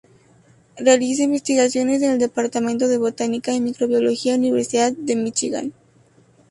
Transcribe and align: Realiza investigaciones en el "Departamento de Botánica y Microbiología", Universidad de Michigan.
Realiza 0.77 1.21
investigaciones 1.25 2.01
en 2.01 2.13
el 2.13 2.17
"Departamento 2.17 2.87
de 2.87 2.97
Botánica 2.97 3.53
y 3.53 3.61
Microbiología", 3.61 4.33
Universidad 4.33 4.93
de 4.93 5.15
Michigan. 5.15 5.73